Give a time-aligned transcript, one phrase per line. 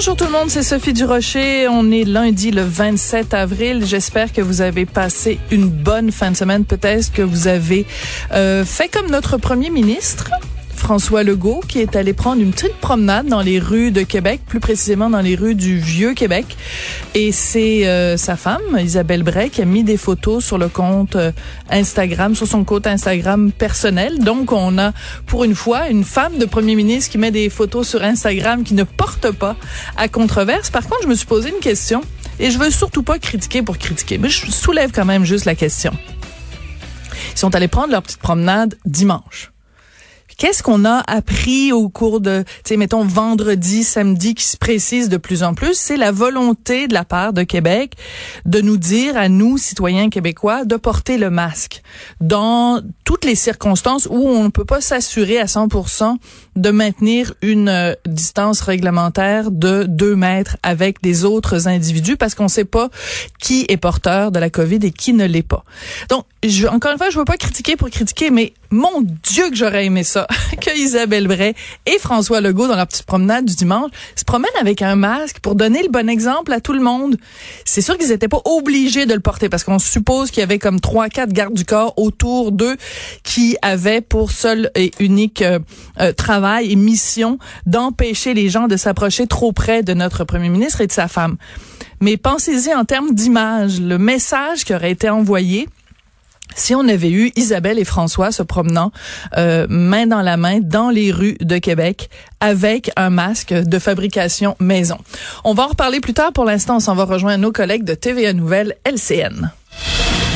[0.00, 1.68] Bonjour tout le monde, c'est Sophie Durocher.
[1.68, 3.84] On est lundi le 27 avril.
[3.84, 6.64] J'espère que vous avez passé une bonne fin de semaine.
[6.64, 7.84] Peut-être que vous avez
[8.32, 10.30] euh, fait comme notre premier ministre.
[10.90, 14.58] François Legault qui est allé prendre une petite promenade dans les rues de Québec, plus
[14.58, 16.56] précisément dans les rues du Vieux Québec.
[17.14, 21.14] Et c'est euh, sa femme, Isabelle Bray, qui a mis des photos sur le compte
[21.14, 21.30] euh,
[21.70, 24.18] Instagram, sur son compte Instagram personnel.
[24.18, 24.90] Donc, on a
[25.26, 28.74] pour une fois une femme de premier ministre qui met des photos sur Instagram qui
[28.74, 29.54] ne porte pas
[29.96, 30.70] à controverse.
[30.70, 32.00] Par contre, je me suis posé une question
[32.40, 35.54] et je veux surtout pas critiquer pour critiquer, mais je soulève quand même juste la
[35.54, 35.92] question.
[37.32, 39.52] Ils sont allés prendre leur petite promenade dimanche.
[40.40, 45.10] Qu'est-ce qu'on a appris au cours de, tu sais, mettons vendredi, samedi, qui se précise
[45.10, 47.92] de plus en plus, c'est la volonté de la part de Québec
[48.46, 51.82] de nous dire à nous, citoyens québécois, de porter le masque
[52.22, 56.16] dans toutes les circonstances où on ne peut pas s'assurer à 100%
[56.56, 62.44] de maintenir une euh, distance réglementaire de deux mètres avec des autres individus parce qu'on
[62.44, 62.88] ne sait pas
[63.38, 65.64] qui est porteur de la COVID et qui ne l'est pas.
[66.08, 66.24] Donc,
[66.70, 70.04] encore une fois, je veux pas critiquer pour critiquer, mais mon Dieu que j'aurais aimé
[70.04, 70.26] ça,
[70.60, 71.54] que Isabelle Bray
[71.86, 75.54] et François Legault, dans leur petite promenade du dimanche, se promènent avec un masque pour
[75.54, 77.16] donner le bon exemple à tout le monde.
[77.64, 80.58] C'est sûr qu'ils n'étaient pas obligés de le porter parce qu'on suppose qu'il y avait
[80.58, 82.76] comme trois, quatre gardes du corps autour d'eux
[83.22, 85.58] qui avaient pour seul et unique euh,
[86.00, 90.80] euh, travail et mission d'empêcher les gens de s'approcher trop près de notre premier ministre
[90.80, 91.36] et de sa femme.
[92.00, 95.68] Mais pensez-y en termes d'image, le message qui aurait été envoyé
[96.54, 98.92] si on avait eu Isabelle et François se promenant
[99.36, 104.56] euh, main dans la main dans les rues de Québec avec un masque de fabrication
[104.60, 104.98] maison.
[105.44, 106.32] On va en reparler plus tard.
[106.32, 109.50] Pour l'instant, on s'en va rejoindre nos collègues de TVA Nouvelle LCN.